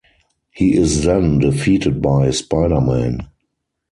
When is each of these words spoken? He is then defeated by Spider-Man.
He 0.49 0.75
is 0.75 1.03
then 1.03 1.37
defeated 1.37 2.01
by 2.01 2.31
Spider-Man. 2.31 3.27